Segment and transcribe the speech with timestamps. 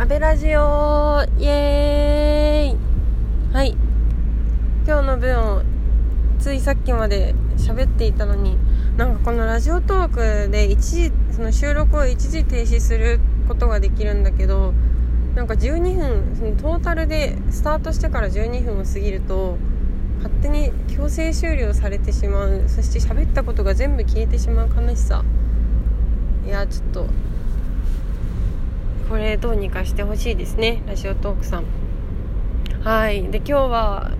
[0.00, 3.54] アベラジオイエーイ。
[3.54, 3.76] はい。
[4.86, 5.62] 今日の分を
[6.38, 8.56] ついさっきまで喋っていたのに
[8.96, 14.72] なんかこのラジオトークで一時その収録を一時停止することができるんだけど
[15.34, 19.58] なんか12分そのトータルでスタートしてから12分を過ぎると
[20.22, 22.62] 勝手に強制終了されてしまう。
[22.68, 25.22] そして喋ったことが全部消えてしまう悲しさ。
[26.46, 27.06] いやちょっと
[29.10, 30.84] これどうにかしてほしいですね。
[30.86, 31.64] ラジオトークさん。
[32.84, 33.28] はい。
[33.28, 34.12] で今日は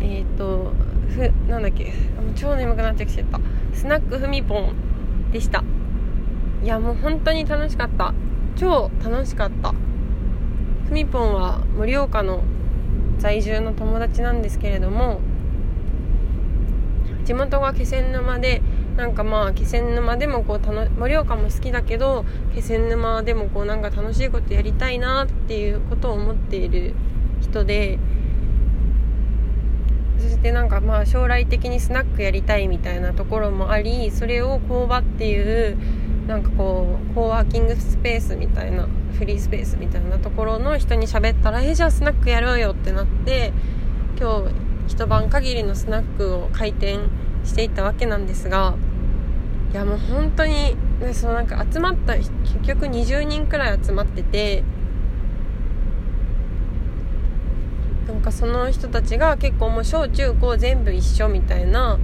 [0.00, 0.72] えっ、ー、と
[1.08, 1.92] ふなんだっけ。
[2.34, 3.38] 超眠くなってきちゃった。
[3.72, 5.62] スナックふみぽんでした。
[6.64, 8.14] いやもう本当に楽しかった。
[8.56, 9.72] 超楽しかった。
[10.88, 12.42] ふみぽんは盛岡の
[13.18, 15.20] 在住の友達なんですけれども
[17.24, 18.60] 地元が気仙沼で
[18.96, 20.60] なんかまあ気仙沼でもこう
[20.98, 22.24] 盛岡も好きだけど
[22.54, 26.94] 気仙沼でもこうなんか楽しいことやりたいなっていうことを思っている
[27.42, 27.98] 人で
[30.18, 35.76] そしてなんかまあ将来的にスナックやりたいみたいなところもありそれを工場っていう
[36.26, 38.88] なんかこうコーワーキングスペースみたいな
[39.18, 43.52] フリースペースみたいなところの人に喋ったら「えじゃあスナックやろうよ」ってなって
[44.18, 44.54] 今日
[44.88, 47.00] 一晩限りのスナックを開店
[47.46, 48.74] していったわけなんですが
[49.72, 50.76] いやもう本当に
[51.14, 52.30] そのなんか集まった結
[52.66, 54.62] 局20人くらい集まってて
[58.06, 61.98] なんかその人たちが結構もう小中高全部一緒みたいな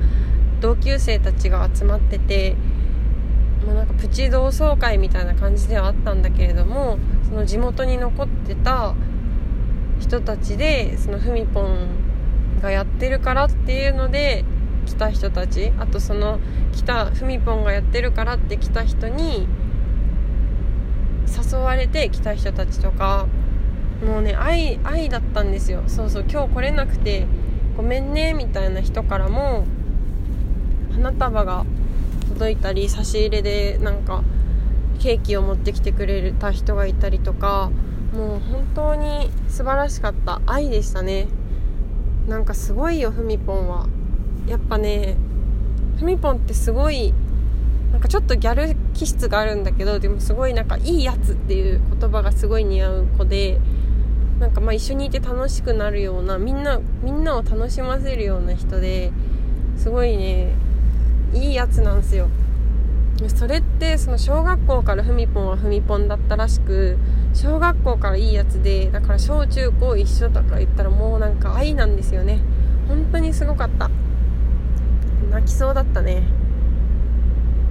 [0.61, 2.57] 同級生たちが集まってて
[3.65, 8.95] もうなんかプチ同窓会みたいな感じではあったんだけれどもその地元に残ってた
[10.01, 11.89] 人たちでそのふみぽん
[12.61, 14.45] がやってるからっていうので
[14.93, 16.39] 来た人たちあとその
[16.73, 19.47] 来たふみぽんがやってるからって来た人に
[21.27, 23.27] 誘われて来た人たちとか
[24.07, 25.83] もうね愛愛だったんですよ。
[25.87, 27.27] そうそう今日来れなくて
[27.75, 29.65] ごめんねみたいな人からも
[30.93, 31.65] 花束が
[32.29, 34.23] 届いたり差し入れでなんか
[35.01, 37.71] ケーキを持ってきてくれた人がいたりとか
[38.13, 40.43] もう本当に素晴らしかった。
[40.47, 41.29] 愛でしたね。
[42.29, 43.87] なんかすごいよふみぽんは。
[44.47, 45.17] やっぱね
[45.99, 47.15] ふみぽんってすごい
[47.93, 53.61] なんかちょっとギャル気質があるんだけどでもすごいなんかいいやつっていう言葉がすごい似合う子で
[54.41, 59.13] なんかまあ一緒にいて楽しくなるようなみんなみんなを楽しませるような人で
[59.77, 60.53] すごいね
[61.35, 62.29] いいやつなんですよ。
[63.29, 66.99] それってその小学校からふみぽんはふみぽんだったらしく
[67.35, 72.41] 小学校からいいやつでだから小中高一緒とか言ったらもうなんか愛なんですよね。
[72.89, 73.91] 本当にすごかった。
[75.33, 76.23] 泣きそうだったね。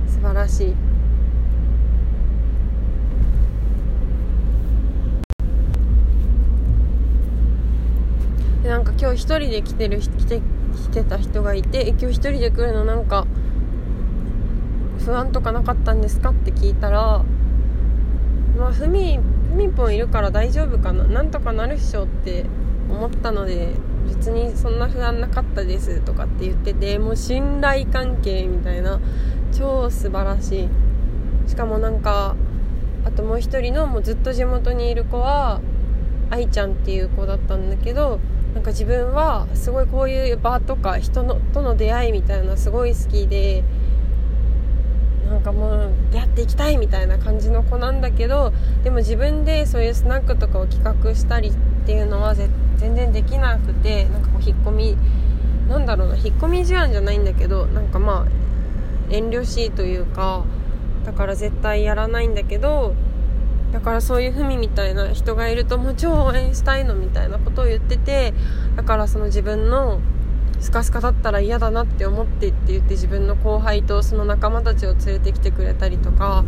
[0.08, 0.76] 素晴らしい。
[8.64, 13.28] でなんか今日一人で来てる来て来てた人がいて今日一人で来るのなんか
[15.06, 17.24] 不安とかなかったんですかって聞いたら
[18.58, 19.20] まあふみ
[19.50, 22.46] ふみぽんいるから大丈夫かななんとかなるっしょって
[22.90, 23.74] 思ったので
[24.12, 29.00] 別にそんな不安なかったですとかって言っててもう信頼関係みたいな
[29.58, 30.70] 超素晴らしい。
[31.48, 32.36] しかもなんか
[33.04, 35.60] あともう一人のもうずっと地元にいる子は
[36.30, 38.20] 愛ちゃんっていう子だったんだけど
[38.54, 43.64] なんか自分はすごいこういう場とか人のとの出会いみたいなすごい好きで
[45.32, 48.52] なんかもう出会っていきたいみたいな感じの子なんだけど
[48.84, 51.54] でも自分でそういうスナックとかを企画したりっ
[51.86, 54.98] ていうのは全然できなくてなんかこう引っ込み
[55.70, 60.44] なんだろうな引っ込み思案じゃないんだけどなんかまあ遠慮しいというか
[61.06, 62.94] だから絶対やらないんだけど
[63.72, 68.34] だからそういうふみみたいな人がいるともう超応援したいのみたいなことを言ってて
[68.76, 70.02] だからその自分の
[70.62, 76.46] スカスカだったら嫌だなって思ってって言って自分の後輩とその仲間たちを連れてきてくれたりとか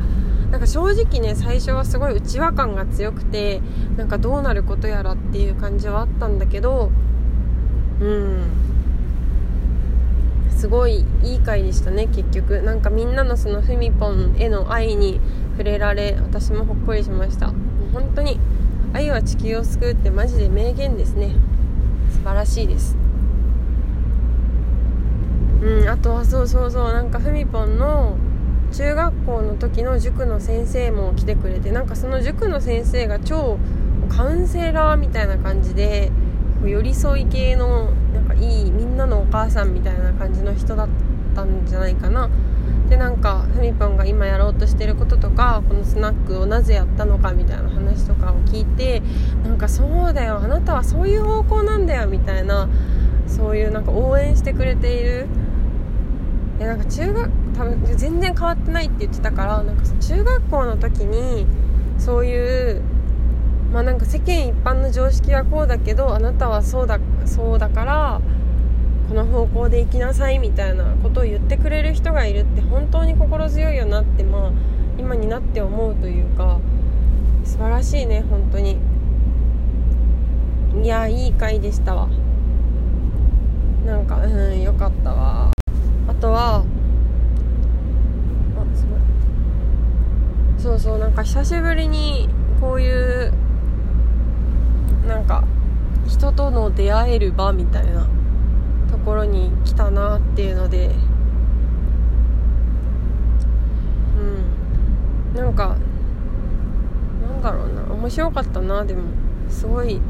[0.52, 3.62] なんか正直ね最初はすごい内輪感が強くて
[3.98, 6.92] なんかどうなることやらっていう感じはあったんだけど
[8.00, 8.64] うん。
[10.52, 12.62] すごいいい回でしたね結局。
[12.62, 15.20] なんかみんなのそのふみぽんへの愛に
[15.58, 17.48] 触れられ私もほっこりしました。
[17.48, 17.54] も
[17.90, 18.40] う本当に
[18.94, 21.36] 愛は地球を救うってマジで名言ですね。
[22.12, 23.03] 素晴らしいです。
[25.64, 28.18] うんあとはそうそうそうなんかふみぽんの
[28.74, 33.58] 中学校の時の塾の先生も来てくれてなんかその塾の先生が超
[34.10, 36.12] カウンセラーみたいな感じで
[36.66, 40.90] 寄り添い系のなんかいいみんなのお母さんみたいな感じの人だっ
[41.36, 42.30] たんじゃないかな。
[42.90, 49.02] でなんかふみぽんが今やろうとしてることとかこのスナックをなぜやったのかみたいな話とかを聞いて
[49.44, 52.68] なんかそうだよあなたはそういう方向なんだよみたいな
[53.26, 55.28] そういうなんか応援してくれている
[56.64, 61.46] えなんか中学多分全然変わってないって言ってたからなんか中学校の時に
[62.00, 62.82] そういう
[63.74, 68.22] まあなんか世間一般の常識はこうだけどあなたはそうだそうだから
[69.10, 74.52] この方向で行きなさいみたいなことを言ってくれる人がいるって本当に心強いよなってまあ
[74.98, 76.60] 今になって思うというか
[77.44, 78.78] 素晴らしいね本当に。
[80.82, 82.10] いやいい回でしたわ。
[83.86, 85.52] なんかうんよかったわ
[86.08, 86.64] あとはあ
[88.76, 89.00] すごい
[90.58, 92.28] そうそうなんか久しぶりに
[92.60, 93.32] こういう
[95.08, 95.44] なんか
[96.08, 98.08] 人との出会える場みたいな
[98.90, 100.90] ところに来たなっていうので
[104.18, 105.36] うん。
[105.36, 105.78] なんか
[107.22, 107.84] なんだろうな。
[107.94, 109.04] 面白かったなでも
[109.50, 110.02] すごい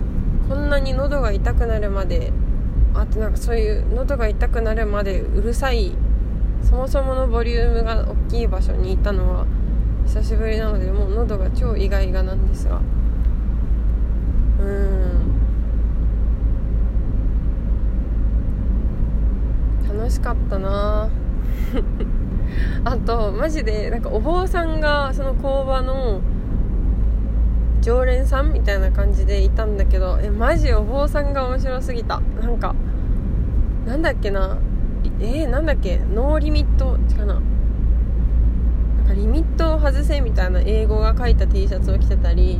[0.47, 2.31] こんなに喉が痛くなるまで
[2.93, 5.91] あとなんかそういう喉が痛くなるまでうるさい
[6.63, 9.45] そもそものボリュームが大きい場所にいたのは
[10.05, 12.81] 久しぶりなのでもう喉が超意外がなんですが。
[14.59, 15.33] うん。
[19.87, 21.09] 楽しかったな。
[22.85, 26.21] あとマジでなんかお坊さんがその工場の
[27.81, 32.21] 常連さんみたいな感じでいたんだけどえマジお坊さんが面白すぎた。
[32.41, 32.75] なんか
[33.85, 34.57] なんだっけな。
[35.19, 35.99] えー、なんだっけ。
[36.13, 36.97] ノーリミット。
[37.13, 37.41] 違うな。
[39.13, 42.59] リミットを外せみたいな英語が書いた T シャツを着てたり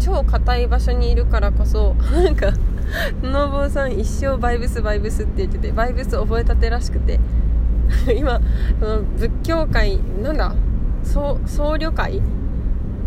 [0.00, 2.52] 超硬い場所にいるからこそ なんか
[3.22, 7.20] の坊さん一生バイブスバイブスって言っててバイブス覚えたてらしくて。
[8.16, 8.40] 今
[8.80, 10.54] その仏教界なんだ
[11.04, 12.22] 僧侶会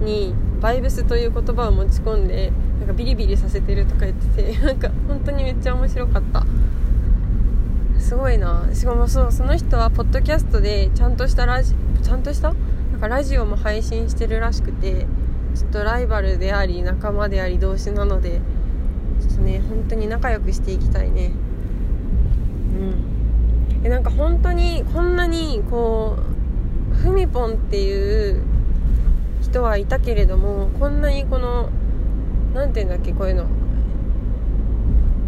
[0.01, 6.45] にバイブスという言葉を持ち込んでなんかビリビリさせてるとか言ってて なんか本当にめっちゃ面白かった。
[7.99, 8.67] すごいな。
[8.73, 12.53] しかもそうその人はポッドキャストでちゃんとしたラジちゃんとした？
[12.91, 15.05] なんかラジオも配信してるらしくて
[15.55, 18.41] ちょっとライバルであり仲間であり同士なので
[19.21, 21.31] ちょっとね本当に仲良くしていきたいね。
[23.81, 23.85] うん。
[23.85, 26.17] えなんか本当にこんなにこ
[26.91, 28.41] うふみぽんっていう
[29.41, 31.69] 人はいたけれどもこんなにこの
[32.53, 33.45] 何て言うんだっけこういうの。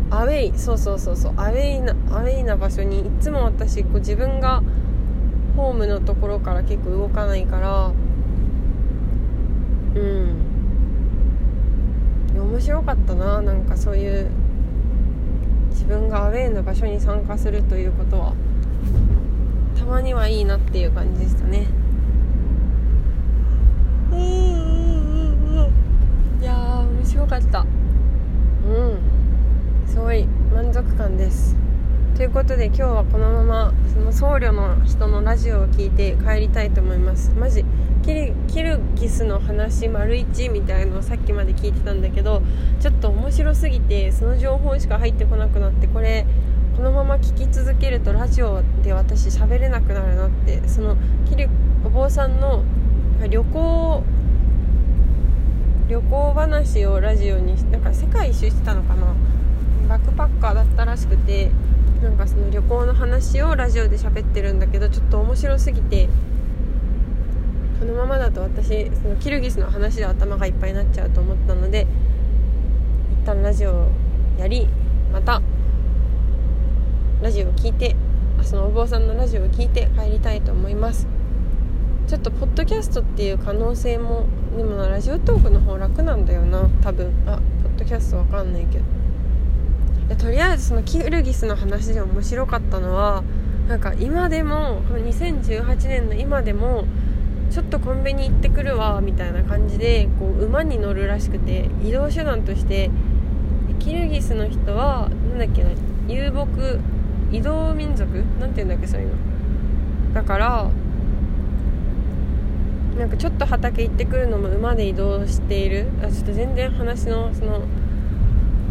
[0.09, 4.63] アウェイそうそうそうそうアウェイなアウェイな場所にいつも私こう自分が
[5.57, 7.91] ホームのところから結構動かないから
[9.95, 10.37] うん。
[12.39, 14.29] 面白かったななんかそういう
[15.71, 18.33] 自分がアウェーの場所に参加するということは。
[19.77, 21.67] たまにはいいなっていう感じでしたね。
[26.39, 27.61] いやー面白かった。
[27.61, 27.63] う
[28.71, 28.99] ん。
[29.87, 31.55] すごい満足感です
[32.17, 37.31] ということで今日はこのままその僧侶の人のラジオを聞いて帰りたいと思います。
[37.37, 37.63] マジ
[38.03, 42.41] キルキルギスの話丸1みたいのをさっきまで聞いてたんだけど
[42.79, 46.25] ちょっと面白すぎてその情報しか入ってこなくなってこれ
[46.75, 50.97] このまま聞き続けるとラジオで私喋れなくなるなってその
[51.29, 51.47] キル
[51.85, 52.63] お坊さんの
[53.29, 54.03] 旅行
[55.87, 59.13] 旅行話をラジオになんか世界一周してたのかな？
[59.87, 61.51] バックパッカーだったらしくて
[62.01, 66.07] なんかその旅行の話をラジオで喋ってるんだけどちょっと面白すぎて
[67.79, 71.87] このままだと私そのキルギスの話で頭がいっぱいになっちゃうと思ったので
[73.23, 73.87] 一旦ラジオを
[74.37, 74.67] やり
[75.11, 75.41] また
[77.21, 77.95] ラジオを聞いて
[78.43, 81.07] そのお坊さんのラジオを聞いて帰りたいと思います。
[82.07, 87.11] ちょっとポッドキャストっていう可能性もでもラジオトークの方楽なんだよな多分。
[87.25, 88.85] あポッドキャストわかんないけど。
[90.15, 93.23] とりあえずそのキルギスの話で面白かったのは
[93.67, 96.85] なんか今でもこの2018年の今でも
[97.51, 102.89] ちょっとコンビニ行ってくるわみたいな感じでこう馬に乗るらしくて移動手段として
[103.79, 105.71] キルギスの人はなんだっけな
[106.07, 106.49] 遊牧
[107.31, 108.23] 移動民族？
[108.39, 109.13] なんて言うんだっけそういうの。
[110.13, 110.69] だから
[112.97, 115.87] なんかちょっと畑行ってくるのも馬で移動している。
[116.01, 117.61] あちょっと全然話のその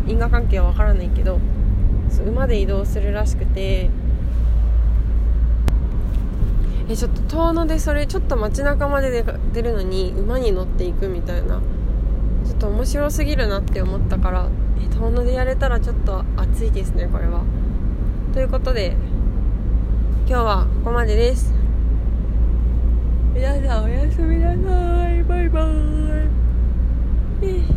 [0.07, 1.41] 因果関係はわからないけど
[2.27, 3.91] 馬で移動するらしくて。
[6.89, 11.61] えちょっと遠野でそれちょっと街中まで出るのに馬に乗っていくみたいな。
[12.45, 14.49] ちょっと面白すぎるなって思ったから
[14.97, 17.43] 遠野でやれたらちょっと暑いですねこれは。
[18.33, 18.95] ということで
[20.29, 21.53] 今日はここまでです。
[23.35, 25.25] 皆さんおやすみなさい。
[25.25, 26.29] バイバー
[27.43, 27.76] イ